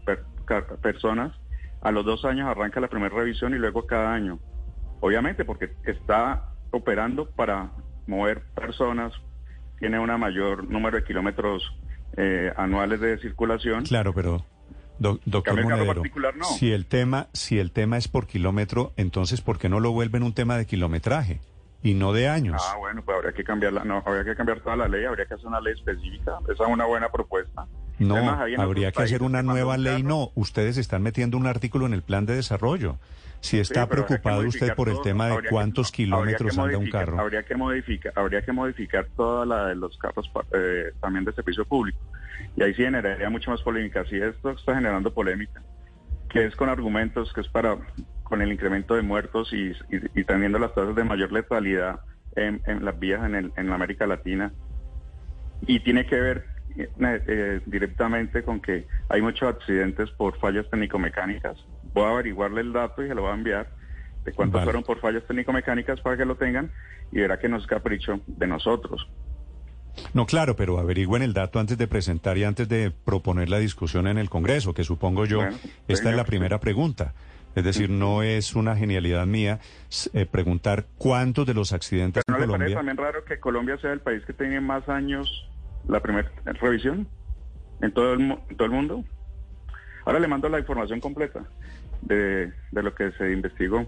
personas, 0.82 1.34
a 1.82 1.92
los 1.92 2.06
dos 2.06 2.24
años 2.24 2.48
arranca 2.48 2.80
la 2.80 2.88
primera 2.88 3.14
revisión 3.14 3.54
y 3.54 3.58
luego 3.58 3.86
cada 3.86 4.14
año. 4.14 4.40
Obviamente 5.02 5.44
porque 5.44 5.74
está 5.86 6.54
operando 6.72 7.30
para 7.30 7.72
mover 8.08 8.44
personas, 8.56 9.14
tiene 9.80 10.00
una 10.00 10.18
mayor 10.18 10.70
número 10.70 10.98
de 10.98 11.04
kilómetros 11.04 11.64
eh, 12.16 12.54
anuales 12.56 13.00
de 13.00 13.18
circulación. 13.20 13.86
Claro, 13.86 14.14
pero 14.14 14.46
doctor 15.00 15.62
Monedero, 15.62 16.04
si 16.58 16.72
el 16.72 16.86
tema 16.86 17.28
si 17.34 17.60
el 17.60 17.72
tema 17.72 17.98
es 17.98 18.08
por 18.08 18.28
kilómetro, 18.28 18.92
entonces 18.98 19.42
¿por 19.42 19.58
qué 19.58 19.70
no 19.70 19.80
lo 19.80 19.92
vuelven 19.92 20.24
un 20.24 20.34
tema 20.34 20.58
de 20.58 20.66
kilometraje? 20.66 21.42
y 21.82 21.94
no 21.94 22.14
de 22.14 22.28
años. 22.28 22.62
Ah, 22.68 22.76
bueno, 22.78 23.02
pues 23.04 23.16
habría 23.16 23.32
que 23.32 23.44
cambiarla, 23.44 23.84
no, 23.84 24.04
habría 24.06 24.26
que 24.26 24.36
cambiar 24.36 24.60
toda 24.60 24.76
la 24.76 24.88
ley, 24.88 25.06
habría 25.06 25.26
que 25.26 25.36
hacer 25.36 25.48
una 25.48 25.62
ley 25.62 25.74
específica. 25.74 26.40
Esa 26.52 26.64
es 26.64 26.70
una 26.70 26.86
buena 26.86 27.10
propuesta. 27.10 27.68
No, 28.00 28.16
habría 28.58 28.92
que 28.92 29.04
hacer 29.04 29.24
una 29.24 29.44
nueva 29.44 29.78
ley, 29.78 30.04
no. 30.04 30.32
Ustedes 30.36 30.78
están 30.78 31.04
metiendo 31.04 31.38
un 31.38 31.48
artículo 31.48 31.86
en 31.86 31.94
el 31.94 32.02
plan 32.02 32.26
de 32.26 32.36
desarrollo. 32.36 32.98
Si 33.42 33.58
está 33.58 33.88
preocupado 33.88 34.42
usted 34.48 34.74
por 34.76 34.90
el 34.90 35.02
tema 35.02 35.28
de 35.28 35.50
cuántos 35.50 35.92
kilómetros 35.92 36.58
anda 36.58 36.78
un 36.78 36.90
carro. 36.90 37.20
Habría 37.20 37.44
que 37.44 37.56
modificar, 37.56 38.12
habría 38.16 38.42
que 38.42 38.52
modificar 38.52 39.08
toda 39.16 39.46
la 39.46 39.68
de 39.68 39.76
los 39.76 39.98
carros 39.98 40.30
eh, 40.54 40.92
también 41.00 41.24
de 41.26 41.32
servicio 41.34 41.66
público. 41.66 42.00
Y 42.56 42.64
ahí 42.64 42.74
sí 42.74 42.84
generaría 42.84 43.30
mucho 43.30 43.52
más 43.52 43.62
polémica. 43.62 44.04
Si 44.10 44.18
esto 44.18 44.52
está 44.52 44.76
generando 44.76 45.14
polémica, 45.14 45.62
que 46.30 46.46
es 46.46 46.56
con 46.56 46.70
argumentos, 46.70 47.32
que 47.34 47.42
es 47.42 47.48
para 47.48 47.78
con 48.24 48.42
el 48.42 48.52
incremento 48.52 48.96
de 48.96 49.02
muertos 49.02 49.52
y, 49.54 49.72
y, 49.90 50.24
teniendo 50.24 50.60
las 50.60 50.76
tasas 50.76 50.96
de 50.96 51.04
mayor 51.04 51.32
letalidad 51.32 52.02
en, 52.36 52.62
las 52.86 53.00
vías 53.00 53.24
en, 53.26 53.52
en 53.56 53.72
América 53.72 54.06
Latina. 54.06 54.52
Y 55.66 55.80
tiene 55.80 56.06
que 56.06 56.20
ver 56.20 56.59
eh, 56.80 57.62
directamente 57.66 58.44
con 58.44 58.60
que 58.60 58.88
hay 59.10 59.22
muchos 59.22 59.50
accidentes 59.50 60.10
por 60.12 60.38
fallas 60.40 60.70
técnico-mecánicas 60.70 61.58
voy 61.94 62.04
a 62.04 62.10
averiguarle 62.10 62.62
el 62.62 62.74
dato 62.74 63.04
y 63.04 63.08
se 63.08 63.16
lo 63.16 63.24
voy 63.24 63.32
a 63.32 63.36
enviar 63.36 63.70
de 64.26 64.34
cuántos 64.34 64.64
fueron 64.64 64.84
por 64.84 65.00
fallas 65.00 65.24
técnico-mecánicas 65.28 66.02
para 66.02 66.18
que 66.18 66.26
lo 66.26 66.36
tengan 66.36 66.72
y 67.12 67.20
verá 67.20 67.40
que 67.40 67.50
no 67.50 67.58
es 67.58 67.66
capricho 67.66 68.20
de 68.28 68.48
nosotros. 68.48 69.08
No, 70.14 70.26
claro, 70.26 70.56
pero 70.56 70.78
averigüen 70.78 71.24
el 71.24 71.34
dato 71.34 71.60
antes 71.60 71.78
de 71.78 71.88
presentar 71.88 72.38
y 72.38 72.44
antes 72.44 72.70
de 72.70 72.92
proponer 72.92 73.50
la 73.50 73.60
discusión 73.60 74.08
en 74.08 74.18
el 74.18 74.30
Congreso, 74.30 74.74
que 74.74 74.84
supongo 74.84 75.26
yo, 75.26 75.42
esta 75.88 76.10
es 76.10 76.16
la 76.16 76.26
primera 76.26 76.60
pregunta. 76.60 77.14
Es 77.56 77.64
decir, 77.64 77.90
no 77.90 78.22
es 78.22 78.56
una 78.56 78.76
genialidad 78.76 79.26
mía 79.26 79.60
eh, 80.14 80.26
preguntar 80.26 80.86
cuántos 80.98 81.48
de 81.48 81.56
los 81.56 81.74
accidentes 81.74 82.24
¿No 82.28 82.36
en 82.36 82.42
le 82.42 82.48
parece 82.48 82.76
también 82.76 82.98
raro 82.98 83.26
que 83.26 83.40
Colombia 83.40 83.78
sea 83.82 83.92
el 83.92 84.02
país 84.02 84.24
que 84.26 84.34
tiene 84.34 84.62
más 84.62 84.88
años 84.88 85.50
la 85.90 86.00
primera 86.00 86.32
revisión 86.46 87.08
en 87.82 87.92
todo 87.92 88.14
el, 88.14 88.22
en 88.22 88.56
todo 88.56 88.66
el 88.66 88.72
mundo? 88.72 89.04
Ahora 90.06 90.20
le 90.20 90.28
mando 90.28 90.50
la 90.50 90.60
información 90.60 91.00
completa 91.00 91.44
de, 92.02 92.52
lo 92.72 92.94
que 92.96 93.12
se 93.14 93.32
investigó. 93.32 93.88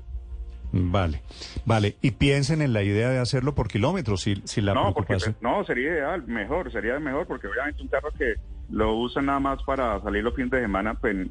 Vale, 0.73 1.21
vale. 1.65 1.97
Y 2.01 2.11
piensen 2.11 2.61
en 2.61 2.73
la 2.73 2.83
idea 2.83 3.09
de 3.09 3.19
hacerlo 3.19 3.55
por 3.55 3.67
kilómetros, 3.67 4.21
si, 4.21 4.35
si 4.45 4.61
la 4.61 4.73
no, 4.73 4.93
porque, 4.93 5.17
no, 5.41 5.65
sería 5.65 5.89
ideal, 5.89 6.23
mejor, 6.27 6.71
sería 6.71 6.97
mejor, 6.99 7.27
porque 7.27 7.47
obviamente 7.47 7.81
un 7.81 7.89
carro 7.89 8.09
que 8.17 8.35
lo 8.69 8.95
usa 8.95 9.21
nada 9.21 9.39
más 9.39 9.61
para 9.63 10.01
salir 10.01 10.23
los 10.23 10.33
fines 10.33 10.51
de 10.51 10.61
semana, 10.61 10.93
pues 10.93 11.27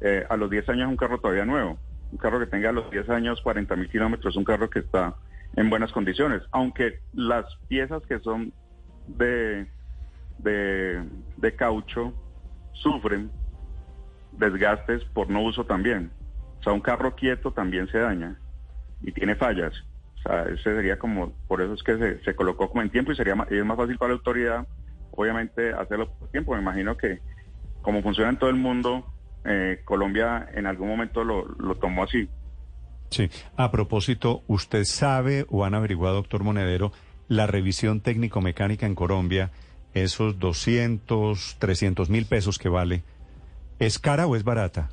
eh, 0.00 0.24
a 0.28 0.36
los 0.36 0.50
10 0.50 0.68
años 0.68 0.82
es 0.82 0.90
un 0.90 0.96
carro 0.96 1.18
todavía 1.18 1.44
nuevo. 1.44 1.78
Un 2.12 2.18
carro 2.18 2.38
que 2.38 2.46
tenga 2.46 2.70
a 2.70 2.72
los 2.72 2.88
10 2.90 3.08
años 3.10 3.40
40 3.42 3.74
mil 3.74 3.88
kilómetros 3.88 4.36
un 4.36 4.44
carro 4.44 4.70
que 4.70 4.80
está 4.80 5.16
en 5.56 5.70
buenas 5.70 5.90
condiciones. 5.90 6.42
Aunque 6.52 7.00
las 7.14 7.46
piezas 7.68 8.02
que 8.06 8.20
son 8.20 8.52
de, 9.08 9.66
de, 10.38 11.02
de 11.36 11.56
caucho 11.56 12.12
sufren 12.72 13.30
desgastes 14.32 15.04
por 15.04 15.30
no 15.30 15.42
uso 15.42 15.64
también. 15.64 16.10
O 16.60 16.62
sea, 16.62 16.72
un 16.72 16.80
carro 16.80 17.14
quieto 17.14 17.52
también 17.52 17.88
se 17.88 17.98
daña 17.98 18.38
y 19.02 19.12
tiene 19.12 19.36
fallas. 19.36 19.72
O 20.18 20.22
sea, 20.28 20.42
ese 20.44 20.62
sería 20.62 20.98
como, 20.98 21.32
por 21.46 21.60
eso 21.60 21.74
es 21.74 21.82
que 21.82 21.98
se, 21.98 22.24
se 22.24 22.34
colocó 22.34 22.68
como 22.68 22.82
en 22.82 22.90
tiempo 22.90 23.12
y 23.12 23.16
sería 23.16 23.34
más, 23.34 23.50
y 23.50 23.58
es 23.58 23.64
más 23.64 23.76
fácil 23.76 23.98
para 23.98 24.10
la 24.10 24.16
autoridad, 24.16 24.66
obviamente, 25.10 25.72
hacerlo 25.72 26.10
por 26.18 26.28
tiempo. 26.30 26.54
Me 26.54 26.62
imagino 26.62 26.96
que 26.96 27.20
como 27.82 28.02
funciona 28.02 28.30
en 28.30 28.38
todo 28.38 28.50
el 28.50 28.56
mundo, 28.56 29.04
eh, 29.44 29.82
Colombia 29.84 30.48
en 30.54 30.66
algún 30.66 30.88
momento 30.88 31.22
lo, 31.22 31.46
lo 31.58 31.74
tomó 31.76 32.04
así. 32.04 32.28
Sí, 33.10 33.28
a 33.56 33.70
propósito, 33.70 34.42
¿usted 34.46 34.84
sabe 34.84 35.44
o 35.50 35.64
han 35.64 35.74
averiguado, 35.74 36.16
doctor 36.16 36.42
Monedero, 36.42 36.92
la 37.28 37.46
revisión 37.46 38.00
técnico-mecánica 38.00 38.86
en 38.86 38.94
Colombia, 38.94 39.50
esos 39.94 40.38
200, 40.38 41.56
300 41.58 42.10
mil 42.10 42.26
pesos 42.26 42.58
que 42.58 42.68
vale? 42.68 43.02
¿Es 43.78 43.98
cara 43.98 44.26
o 44.26 44.36
es 44.36 44.44
barata? 44.44 44.90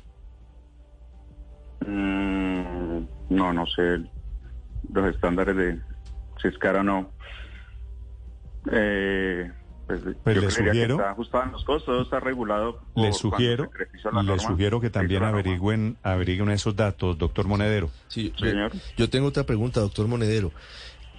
Mm, 1.86 3.04
no, 3.30 3.52
no 3.52 3.66
sé 3.66 4.00
los 4.92 5.14
estándares 5.14 5.56
de 5.56 5.78
si 6.40 6.48
es 6.48 6.58
cara 6.58 6.80
o 6.80 6.82
no. 6.82 7.10
Eh, 8.70 9.50
pues, 9.86 10.00
pues 10.22 10.36
le 10.36 10.50
sugiero 10.50 10.96
que 10.96 11.02
está 11.02 11.10
ajustado 11.10 11.44
en 11.44 11.52
los 11.52 11.64
costos, 11.64 12.04
está 12.04 12.20
regulado. 12.20 12.80
le 12.94 13.12
sugiero, 13.12 13.70
le 14.24 14.38
sugiero 14.38 14.80
que 14.80 14.90
también 14.90 15.24
averigüen, 15.24 15.96
averigüen 16.02 16.50
esos 16.50 16.76
datos, 16.76 17.18
doctor 17.18 17.46
Monedero. 17.46 17.90
Sí, 18.08 18.32
señor. 18.38 18.72
Yo 18.96 19.10
tengo 19.10 19.28
otra 19.28 19.44
pregunta, 19.44 19.80
doctor 19.80 20.06
Monedero. 20.06 20.52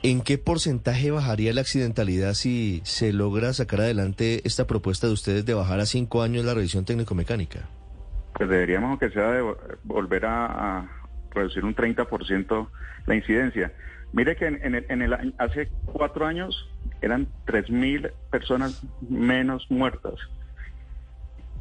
¿En 0.05 0.21
qué 0.21 0.37
porcentaje 0.37 1.11
bajaría 1.11 1.53
la 1.53 1.61
accidentalidad 1.61 2.33
si 2.33 2.81
se 2.83 3.13
logra 3.13 3.53
sacar 3.53 3.79
adelante 3.79 4.41
esta 4.43 4.67
propuesta 4.67 5.07
de 5.07 5.13
ustedes 5.13 5.45
de 5.45 5.53
bajar 5.53 5.79
a 5.79 5.85
cinco 5.85 6.21
años 6.21 6.43
la 6.43 6.53
revisión 6.53 6.83
técnico-mecánica? 6.83 7.69
Pues 8.33 8.49
deberíamos, 8.49 8.89
aunque 8.89 9.09
sea, 9.11 9.31
de 9.31 9.55
volver 9.85 10.25
a, 10.25 10.89
reducir 11.31 11.63
un 11.63 11.73
30% 11.73 12.67
la 13.05 13.15
incidencia. 13.15 13.71
Mire 14.11 14.35
que 14.35 14.45
en, 14.47 14.75
el, 14.75 14.85
en 14.89 15.01
el, 15.03 15.33
hace 15.37 15.69
cuatro 15.85 16.25
años 16.25 16.69
eran 17.01 17.29
3.000 17.47 18.11
personas 18.29 18.83
menos 19.07 19.65
muertas. 19.69 20.15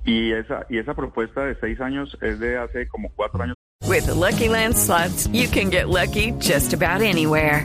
Y 0.04 0.32
esa, 0.32 0.66
y 0.68 0.78
esa 0.78 0.94
propuesta 0.94 1.44
de 1.44 1.54
seis 1.61 1.80
años 1.80 2.18
es 2.20 2.40
de 2.40 2.58
hace 2.58 2.88
como 2.88 3.08
cuatro 3.11 3.40
años. 3.40 3.54
With 3.87 4.08
Lucky 4.08 4.49
Land 4.49 4.76
slots, 4.76 5.28
you 5.28 5.46
can 5.49 5.70
get 5.70 5.88
lucky 5.88 6.32
just 6.40 6.75
about 6.75 7.02
anywhere. 7.02 7.64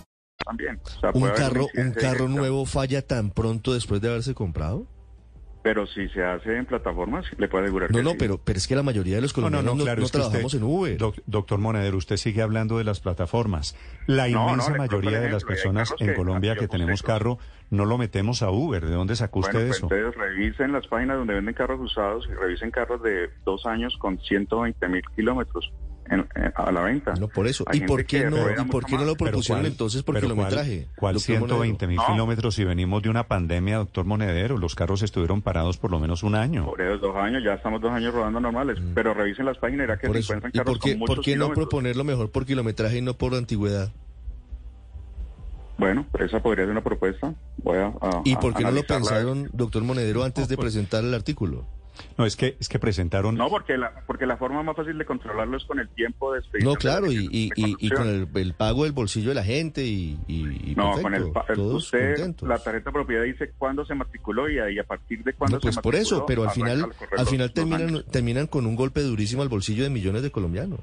También. 0.51 0.79
¿Un 1.13 1.29
carro, 1.29 1.67
un 1.75 1.91
carro 1.91 2.27
nuevo 2.27 2.65
falla 2.65 3.01
tan 3.01 3.31
pronto 3.31 3.73
después 3.73 4.01
de 4.01 4.09
haberse 4.09 4.33
comprado? 4.33 4.85
Pero 5.63 5.85
si 5.85 6.09
se 6.09 6.23
hace 6.23 6.57
en 6.57 6.65
plataformas, 6.65 7.23
le 7.37 7.47
puede 7.47 7.65
asegurar 7.65 7.91
No, 7.91 8.01
no, 8.01 8.13
pero, 8.17 8.39
pero 8.43 8.57
es 8.57 8.67
que 8.67 8.75
la 8.75 8.81
mayoría 8.81 9.17
de 9.17 9.21
los 9.21 9.31
colombianos 9.31 9.75
no, 9.75 10.09
trabajamos 10.09 10.55
en 10.55 10.63
Uber. 10.63 10.97
doctor 11.27 11.59
Monedero, 11.59 11.97
usted 11.97 12.17
sigue 12.17 12.41
hablando 12.41 12.79
de 12.79 12.83
las 12.83 12.99
plataformas. 12.99 13.77
La 14.07 14.27
inmensa 14.27 14.73
mayoría 14.75 15.19
de 15.19 15.29
las 15.29 15.43
personas 15.43 15.93
en 15.99 16.15
Colombia 16.15 16.55
que, 16.55 16.67
tenemos 16.67 17.03
carro 17.03 17.37
no 17.69 17.85
lo 17.85 17.97
metemos 17.97 18.41
a 18.41 18.49
Uber. 18.49 18.83
¿De 18.83 18.93
dónde 18.93 19.15
sacó 19.15 19.39
usted 19.39 19.67
pues 19.67 19.77
eso? 19.77 19.85
Ustedes 19.85 20.15
revisen 20.15 20.71
las 20.71 20.87
páginas 20.87 21.17
donde 21.17 21.35
venden 21.35 21.53
carros 21.53 21.79
usados 21.79 22.27
y 22.27 22.33
revisen 22.33 22.71
carros 22.71 23.03
de 23.03 23.29
dos 23.45 23.65
años 23.67 23.95
con 23.99 24.17
120 24.19 24.87
mil 24.89 25.03
kilómetros 25.15 25.71
a 26.55 26.71
la 26.71 26.81
venta. 26.81 27.13
No, 27.19 27.27
por 27.27 27.47
eso. 27.47 27.65
¿Y 27.71 27.81
por 27.81 28.05
qué, 28.05 28.29
no, 28.29 28.37
¿y 28.51 28.65
por 28.65 28.85
qué 28.85 28.97
no 28.97 29.05
lo 29.05 29.15
propusieron 29.15 29.65
entonces 29.65 30.03
por 30.03 30.19
kilometraje? 30.19 30.87
¿Cuál, 30.95 31.19
120 31.19 31.87
mil 31.87 31.99
kilómetros 32.07 32.55
si 32.55 32.63
venimos 32.63 33.01
de 33.01 33.09
una 33.09 33.27
pandemia, 33.27 33.77
doctor 33.77 34.05
Monedero? 34.05 34.57
Los 34.57 34.75
carros 34.75 35.03
estuvieron 35.03 35.41
parados 35.41 35.77
por 35.77 35.91
lo 35.91 35.99
menos 35.99 36.23
un 36.23 36.35
año. 36.35 36.65
Por 36.65 36.81
esos 36.81 37.01
dos 37.01 37.15
años, 37.15 37.43
ya 37.43 37.53
estamos 37.53 37.81
dos 37.81 37.91
años 37.91 38.13
rodando 38.13 38.39
normales. 38.39 38.79
Mm. 38.79 38.93
Pero 38.93 39.13
revisen 39.13 39.45
las 39.45 39.57
páginas 39.57 39.89
y 39.89 39.99
que 39.99 40.07
se 40.07 40.19
encuentran 40.19 40.51
carros 40.51 40.75
¿Y 40.75 40.79
por 40.79 40.79
qué, 40.79 40.97
con 40.97 41.07
¿por 41.07 41.21
qué 41.21 41.35
no 41.35 41.49
proponerlo 41.53 42.03
mejor 42.03 42.31
por 42.31 42.45
kilometraje 42.45 42.97
y 42.97 43.01
no 43.01 43.13
por 43.13 43.33
antigüedad? 43.35 43.91
Bueno, 45.77 46.05
esa 46.19 46.39
podría 46.43 46.65
ser 46.65 46.71
una 46.71 46.83
propuesta. 46.83 47.33
Voy 47.57 47.77
a, 47.79 47.91
¿Y 48.23 48.35
por 48.35 48.53
qué 48.53 48.63
no 48.63 48.71
lo 48.71 48.83
pensaron, 48.83 49.49
doctor 49.51 49.83
Monedero, 49.83 50.23
antes 50.23 50.47
de 50.47 50.55
pues 50.55 50.67
presentar 50.67 51.03
el 51.03 51.13
artículo? 51.13 51.65
No, 52.17 52.25
es 52.25 52.35
que 52.35 52.57
es 52.59 52.69
que 52.69 52.79
presentaron... 52.79 53.35
No, 53.35 53.49
porque 53.49 53.77
la, 53.77 54.03
porque 54.05 54.25
la 54.25 54.37
forma 54.37 54.63
más 54.63 54.75
fácil 54.75 54.97
de 54.97 55.05
controlarlo 55.05 55.57
es 55.57 55.65
con 55.65 55.79
el 55.79 55.89
tiempo 55.89 56.33
de 56.33 56.41
No, 56.63 56.75
claro, 56.75 57.11
y, 57.11 57.27
y, 57.31 57.51
y, 57.55 57.89
con 57.89 58.07
el, 58.33 58.53
pago 58.53 58.83
del 58.83 58.93
bolsillo 58.93 59.29
de 59.29 59.35
la 59.35 59.43
gente 59.43 59.83
y... 59.85 60.17
no, 60.75 61.01
con 61.01 61.13
el, 61.13 61.31
usted, 61.57 62.35
la 62.41 62.57
tarjeta 62.57 62.89
de 62.89 62.93
propiedad 62.93 63.23
dice 63.23 63.51
cuándo 63.57 63.85
se 63.85 63.95
matriculó 63.95 64.49
y 64.49 64.59
ahí 64.59 64.79
a 64.79 64.83
partir 64.83 65.23
de 65.23 65.33
cuándo 65.33 65.57
no, 65.57 65.61
pues 65.61 65.77
por 65.77 65.95
eso, 65.95 66.25
pero 66.25 66.43
al 66.43 66.51
final, 66.51 66.91
al 67.17 67.25
final 67.25 67.51
terminan, 67.51 68.03
terminan 68.11 68.47
con 68.47 68.65
un 68.65 68.75
golpe 68.75 69.01
durísimo 69.01 69.41
al 69.41 69.49
bolsillo 69.49 69.83
de 69.83 69.89
millones 69.89 70.23
de 70.23 70.31
colombianos. 70.31 70.79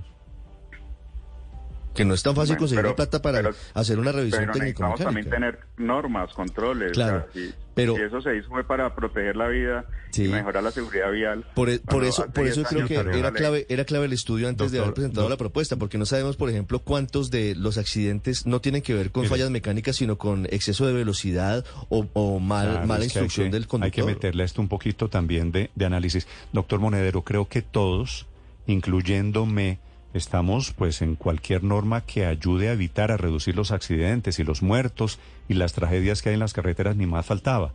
Que 1.98 2.04
no 2.04 2.14
es 2.14 2.22
tan 2.22 2.36
fácil 2.36 2.56
conseguir 2.56 2.94
plata 2.94 3.20
para 3.20 3.50
hacer 3.74 3.98
una 3.98 4.12
revisión 4.12 4.52
técnica. 4.52 4.94
también 4.94 5.28
tener 5.28 5.58
normas, 5.78 6.32
controles. 6.32 6.92
Claro. 6.92 7.26
Pero, 7.74 7.98
y 7.98 8.02
eso 8.02 8.20
se 8.20 8.36
hizo 8.36 8.48
fue 8.48 8.64
para 8.64 8.94
proteger 8.94 9.36
la 9.36 9.48
vida 9.48 9.84
y 10.16 10.28
mejorar 10.28 10.62
la 10.62 10.70
seguridad 10.70 11.10
vial. 11.10 11.44
Por, 11.54 11.70
e, 11.70 11.80
por 11.80 12.04
eso, 12.04 12.26
por 12.32 12.46
eso 12.46 12.62
creo 12.62 12.86
que 12.86 12.94
era 12.94 13.32
clave, 13.32 13.66
era 13.68 13.84
clave 13.84 14.06
el 14.06 14.12
estudio 14.12 14.48
antes 14.48 14.70
de 14.70 14.78
haber 14.78 14.94
presentado 14.94 15.28
la 15.28 15.36
propuesta, 15.36 15.74
porque 15.76 15.98
no 15.98 16.06
sabemos, 16.06 16.36
por 16.36 16.50
ejemplo, 16.50 16.78
cuántos 16.78 17.30
de 17.30 17.56
los 17.56 17.78
accidentes 17.78 18.46
no 18.46 18.60
tienen 18.60 18.82
que 18.82 18.94
ver 18.94 19.10
con 19.10 19.26
fallas 19.26 19.50
mecánicas, 19.50 19.96
sino 19.96 20.18
con 20.18 20.46
exceso 20.46 20.86
de 20.86 20.92
velocidad 20.92 21.64
o, 21.88 22.38
mal, 22.38 22.86
mala 22.86 23.04
instrucción 23.04 23.50
del 23.50 23.66
conductor. 23.66 24.02
Hay 24.02 24.06
que 24.06 24.14
meterle 24.14 24.44
esto 24.44 24.62
un 24.62 24.68
poquito 24.68 25.08
también 25.08 25.50
de, 25.50 25.70
de 25.74 25.84
análisis. 25.84 26.28
Doctor 26.52 26.78
Monedero, 26.78 27.22
creo 27.22 27.48
que 27.48 27.62
todos, 27.62 28.26
incluyéndome, 28.66 29.80
estamos 30.18 30.72
pues 30.72 31.00
en 31.00 31.14
cualquier 31.14 31.64
norma 31.64 32.02
que 32.02 32.26
ayude 32.26 32.68
a 32.68 32.72
evitar, 32.72 33.10
a 33.10 33.16
reducir 33.16 33.56
los 33.56 33.70
accidentes 33.70 34.38
y 34.38 34.44
los 34.44 34.62
muertos 34.62 35.18
y 35.48 35.54
las 35.54 35.72
tragedias 35.72 36.20
que 36.20 36.28
hay 36.28 36.34
en 36.34 36.40
las 36.40 36.52
carreteras, 36.52 36.96
ni 36.96 37.06
más 37.06 37.24
faltaba. 37.24 37.72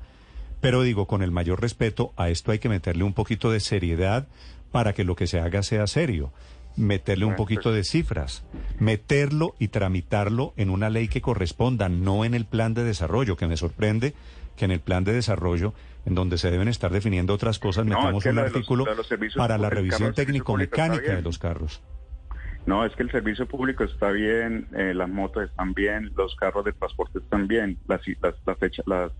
Pero 0.62 0.84
digo, 0.84 1.08
con 1.08 1.24
el 1.24 1.32
mayor 1.32 1.62
respeto, 1.62 2.14
a 2.16 2.30
esto 2.30 2.52
hay 2.52 2.60
que 2.60 2.70
meterle 2.70 3.04
un 3.04 3.14
poquito 3.14 3.52
de 3.52 3.60
seriedad 3.60 4.28
para 4.72 4.94
que 4.94 5.04
lo 5.04 5.16
que 5.16 5.28
se 5.28 5.40
haga 5.40 5.64
sea 5.64 5.88
serio. 5.88 6.32
Meterle 6.76 7.26
un 7.26 7.36
poquito 7.36 7.72
de 7.72 7.84
cifras, 7.84 8.44
meterlo 8.80 9.56
y 9.60 9.68
tramitarlo 9.68 10.54
en 10.58 10.70
una 10.70 10.90
ley 10.90 11.08
que 11.08 11.22
corresponda, 11.22 11.90
no 11.90 12.26
en 12.26 12.34
el 12.34 12.46
plan 12.46 12.74
de 12.74 12.84
desarrollo, 12.84 13.38
que 13.38 13.48
me 13.48 13.58
sorprende 13.58 14.14
que 14.56 14.66
en 14.66 14.72
el 14.72 14.80
plan 14.80 15.04
de 15.04 15.14
desarrollo, 15.14 15.74
en 16.06 16.16
donde 16.16 16.38
se 16.38 16.50
deben 16.50 16.68
estar 16.68 16.92
definiendo 16.92 17.34
otras 17.34 17.60
cosas, 17.60 17.86
metamos 17.86 18.26
un 18.26 18.40
artículo 18.40 18.86
para 19.36 19.58
la 19.58 19.70
revisión 19.70 20.14
técnico-mecánica 20.14 21.16
de 21.16 21.22
los 21.22 21.38
carros. 21.38 21.82
No, 22.66 22.86
es 22.86 22.96
que 22.96 23.04
el 23.04 23.12
servicio 23.12 23.46
público 23.46 23.84
está 23.84 24.12
bien, 24.12 24.68
eh, 24.74 24.94
las 24.94 25.10
motos 25.10 25.50
están 25.50 25.74
bien, 25.74 26.12
los 26.16 26.36
carros 26.36 26.64
de 26.64 26.72
transporte 26.72 27.20
están 27.20 27.48
bien, 27.48 27.78
las, 27.88 28.02
las, 28.22 28.36
las, 28.86 29.12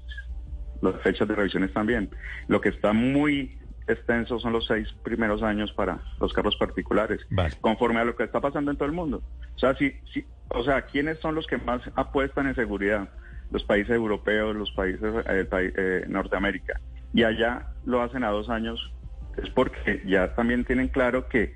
las, 0.82 1.02
fechas 1.02 1.28
de 1.28 1.36
revisión 1.36 1.64
están 1.64 1.86
bien. 1.86 2.10
Lo 2.48 2.62
que 2.62 2.70
está 2.70 2.94
muy 2.94 3.58
extenso 3.88 4.40
son 4.40 4.54
los 4.54 4.66
seis 4.66 4.88
primeros 5.04 5.44
años 5.44 5.74
para 5.74 6.00
los 6.22 6.32
carros 6.32 6.56
particulares, 6.56 7.20
conforme 7.60 8.00
a 8.00 8.06
lo 8.06 8.16
que 8.16 8.24
está 8.24 8.40
pasando 8.40 8.72
en 8.72 8.78
todo 8.78 8.88
el 8.88 8.96
mundo. 8.96 9.22
O 9.56 9.60
sea, 9.60 9.76
si, 9.76 9.94
si, 10.14 10.26
o 10.50 10.64
sea, 10.64 10.84
¿quiénes 10.84 11.20
son 11.20 11.36
los 11.36 11.46
que 11.46 11.58
más 11.58 11.82
apuestan 11.96 12.48
en 12.48 12.56
seguridad? 12.56 13.10
Los 13.52 13.66
países 13.66 13.94
europeos, 13.94 14.56
los 14.56 14.72
países 14.72 15.14
eh, 15.28 15.48
eh, 15.52 16.06
Norteamérica. 16.08 16.80
Y 17.14 17.24
allá 17.24 17.68
lo 17.86 18.02
hacen 18.02 18.24
a 18.24 18.30
dos 18.30 18.50
años, 18.50 18.94
es 19.36 19.50
porque 19.50 20.02
ya 20.06 20.34
también 20.34 20.64
tienen 20.64 20.88
claro 20.88 21.28
que 21.28 21.54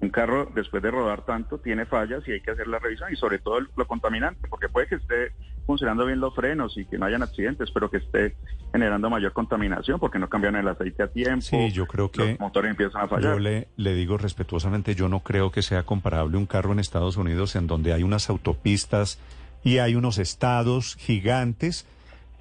un 0.00 0.08
carro 0.08 0.50
después 0.54 0.82
de 0.82 0.90
rodar 0.90 1.24
tanto 1.24 1.58
tiene 1.58 1.84
fallas 1.84 2.26
y 2.26 2.32
hay 2.32 2.40
que 2.40 2.50
hacer 2.52 2.66
la 2.68 2.78
revisión 2.78 3.12
y 3.12 3.16
sobre 3.16 3.38
todo 3.38 3.60
lo 3.60 3.86
contaminante, 3.86 4.48
porque 4.48 4.68
puede 4.68 4.86
que 4.86 4.94
esté 4.96 5.32
funcionando 5.66 6.06
bien 6.06 6.20
los 6.20 6.34
frenos 6.34 6.76
y 6.78 6.84
que 6.86 6.98
no 6.98 7.06
hayan 7.06 7.22
accidentes, 7.22 7.70
pero 7.70 7.90
que 7.90 7.98
esté 7.98 8.34
generando 8.72 9.10
mayor 9.10 9.32
contaminación 9.32 10.00
porque 10.00 10.18
no 10.18 10.28
cambian 10.28 10.56
el 10.56 10.66
aceite 10.66 11.02
a 11.02 11.08
tiempo. 11.08 11.42
Sí, 11.42 11.70
yo 11.70 11.86
creo 11.86 12.10
que 12.10 12.30
los 12.30 12.40
motores 12.40 12.70
empiezan 12.70 13.02
a 13.02 13.08
fallar. 13.08 13.34
Yo 13.34 13.38
le, 13.38 13.68
le 13.76 13.94
digo 13.94 14.16
respetuosamente, 14.16 14.94
yo 14.94 15.08
no 15.08 15.20
creo 15.20 15.52
que 15.52 15.62
sea 15.62 15.84
comparable 15.84 16.36
un 16.36 16.46
carro 16.46 16.72
en 16.72 16.80
Estados 16.80 17.16
Unidos 17.16 17.54
en 17.54 17.66
donde 17.66 17.92
hay 17.92 18.02
unas 18.02 18.30
autopistas 18.30 19.18
y 19.62 19.78
hay 19.78 19.94
unos 19.94 20.18
estados 20.18 20.96
gigantes. 20.96 21.86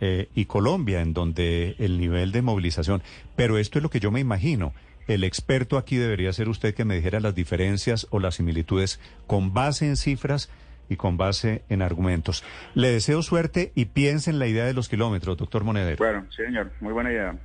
Eh, 0.02 0.30
y 0.34 0.46
Colombia, 0.46 1.02
en 1.02 1.14
donde 1.14 1.76
el 1.78 2.00
nivel 2.00 2.32
de 2.32 2.42
movilización. 2.42 3.02
Pero 3.36 3.58
esto 3.58 3.80
es 3.80 3.84
lo 3.84 3.90
que 3.90 4.00
yo 4.00 4.12
me 4.12 4.22
imagino. 4.22 4.72
El 5.10 5.24
experto 5.24 5.80
aquí 5.80 5.98
debería 5.98 6.32
ser 6.34 6.50
usted 6.50 6.76
que 6.76 6.86
me 6.86 6.96
dijera 6.96 7.20
las 7.20 7.34
diferencias 7.34 8.06
o 8.12 8.20
las 8.20 8.36
similitudes 8.36 9.00
con 9.26 9.56
base 9.56 9.88
en 9.88 9.98
cifras 9.98 10.52
y 10.88 10.98
con 10.98 11.18
base 11.18 11.64
en 11.68 11.82
argumentos. 11.82 12.44
Le 12.76 12.90
deseo 12.90 13.24
suerte 13.24 13.72
y 13.74 13.86
piense 13.86 14.30
en 14.30 14.38
la 14.38 14.46
idea 14.46 14.66
de 14.66 14.74
los 14.76 14.88
kilómetros, 14.88 15.36
doctor 15.36 15.64
Monedero. 15.64 15.98
Bueno, 15.98 16.28
señor, 16.32 16.72
muy 16.80 16.94
buena 16.94 17.12
idea. 17.12 17.36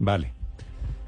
Vale. 0.00 0.32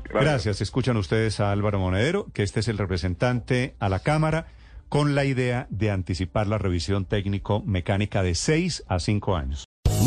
Gracias. 0.04 0.60
Escuchan 0.60 0.96
ustedes 0.96 1.40
a 1.40 1.50
Álvaro 1.50 1.80
Monedero, 1.80 2.28
que 2.32 2.44
este 2.44 2.60
es 2.60 2.68
el 2.68 2.78
representante 2.78 3.74
a 3.80 3.88
la 3.88 3.98
Cámara 3.98 4.46
con 4.88 5.16
la 5.16 5.24
idea 5.24 5.66
de 5.68 5.90
anticipar 5.90 6.46
la 6.46 6.58
revisión 6.58 7.06
técnico-mecánica 7.06 8.22
de 8.22 8.36
seis 8.36 8.84
a 8.86 9.00
cinco 9.00 9.36
años. 9.36 9.64